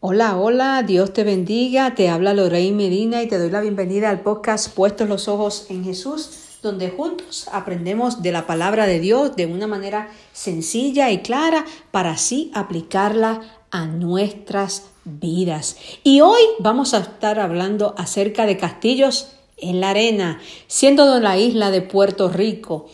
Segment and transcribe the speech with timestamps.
[0.00, 4.20] Hola, hola, Dios te bendiga, te habla Lorraine Medina y te doy la bienvenida al
[4.20, 6.30] podcast Puestos los Ojos en Jesús,
[6.62, 12.12] donde juntos aprendemos de la palabra de Dios de una manera sencilla y clara para
[12.12, 13.40] así aplicarla
[13.72, 15.76] a nuestras vidas.
[16.04, 21.38] Y hoy vamos a estar hablando acerca de castillos en la arena, siendo de la
[21.38, 22.86] isla de Puerto Rico.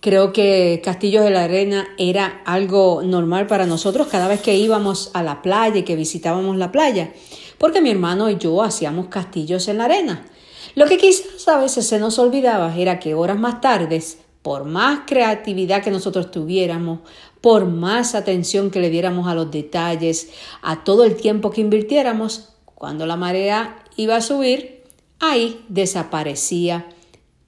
[0.00, 5.10] Creo que Castillos de la Arena era algo normal para nosotros cada vez que íbamos
[5.12, 7.12] a la playa y que visitábamos la playa,
[7.58, 10.26] porque mi hermano y yo hacíamos castillos en la arena.
[10.74, 14.02] Lo que quizás a veces se nos olvidaba era que horas más tarde,
[14.40, 17.00] por más creatividad que nosotros tuviéramos,
[17.42, 20.30] por más atención que le diéramos a los detalles,
[20.62, 24.82] a todo el tiempo que invirtiéramos, cuando la marea iba a subir,
[25.18, 26.88] ahí desaparecía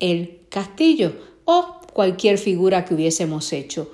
[0.01, 1.12] el castillo
[1.47, 3.91] o cualquier figura que hubiésemos hecho.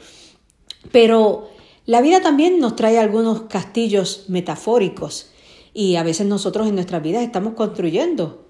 [0.92, 1.50] Pero
[1.86, 5.30] la vida también nos trae algunos castillos metafóricos
[5.74, 8.46] y a veces nosotros en nuestras vidas estamos construyendo,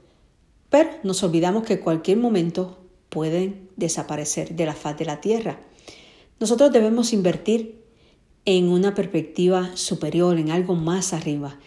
[0.71, 5.61] pero nos olvidamos que cualquier momento pueden desaparecer de la faz de la tierra.
[6.41, 7.83] Nosotros debemos invertir
[8.45, 11.59] en una perspectiva superior, en algo más arriba.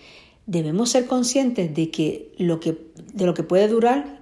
[0.45, 4.21] Debemos ser conscientes de que lo que de lo que puede durar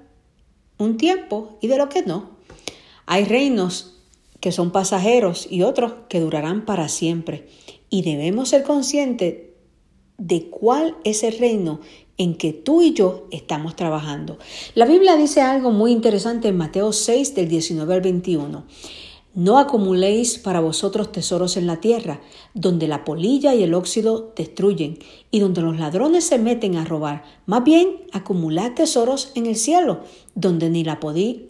[0.77, 2.38] un tiempo y de lo que no.
[3.11, 3.95] Hay reinos
[4.39, 7.47] que son pasajeros y otros que durarán para siempre.
[7.89, 9.47] Y debemos ser conscientes
[10.19, 11.79] de cuál es el reino
[12.19, 14.37] en que tú y yo estamos trabajando.
[14.75, 18.65] La Biblia dice algo muy interesante en Mateo 6 del 19 al 21.
[19.35, 22.19] No acumuléis para vosotros tesoros en la tierra,
[22.55, 24.97] donde la polilla y el óxido destruyen,
[25.29, 27.23] y donde los ladrones se meten a robar.
[27.45, 29.99] Más bien, acumulad tesoros en el cielo,
[30.33, 30.99] donde ni la,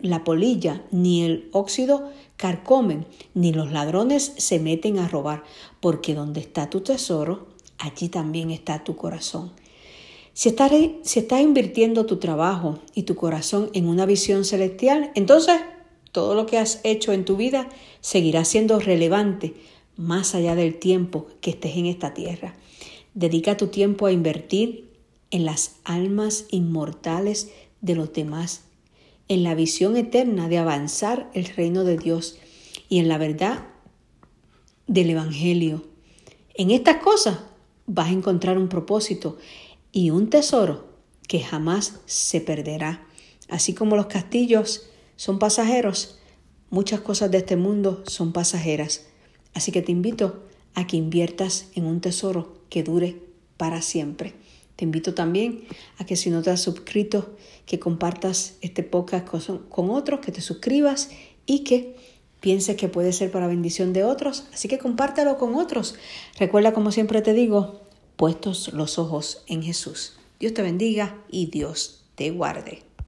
[0.01, 5.43] la polilla ni el óxido carcomen, ni los ladrones se meten a robar,
[5.79, 9.51] porque donde está tu tesoro, allí también está tu corazón.
[10.33, 10.71] Si estás,
[11.03, 15.59] si estás invirtiendo tu trabajo y tu corazón en una visión celestial, entonces
[16.11, 17.69] todo lo que has hecho en tu vida
[18.01, 19.53] seguirá siendo relevante
[19.95, 22.55] más allá del tiempo que estés en esta tierra.
[23.13, 24.89] Dedica tu tiempo a invertir
[25.31, 27.51] en las almas inmortales
[27.81, 28.61] de los demás,
[29.27, 32.37] en la visión eterna de avanzar el reino de Dios
[32.87, 33.67] y en la verdad
[34.87, 35.85] del Evangelio.
[36.55, 37.39] En estas cosas
[37.85, 39.37] vas a encontrar un propósito
[39.91, 40.89] y un tesoro
[41.27, 43.05] que jamás se perderá.
[43.49, 44.89] Así como los castillos
[45.19, 46.17] son pasajeros.
[46.69, 49.07] Muchas cosas de este mundo son pasajeras.
[49.53, 53.21] Así que te invito a que inviertas en un tesoro que dure
[53.57, 54.33] para siempre.
[54.77, 55.65] Te invito también
[55.97, 57.35] a que si no te has suscrito,
[57.65, 59.27] que compartas este podcast
[59.67, 61.09] con otros, que te suscribas
[61.45, 61.97] y que
[62.39, 64.45] pienses que puede ser para bendición de otros.
[64.53, 65.95] Así que compártelo con otros.
[66.39, 67.81] Recuerda, como siempre te digo,
[68.15, 70.17] puestos los ojos en Jesús.
[70.39, 72.88] Dios te bendiga y Dios te guarde.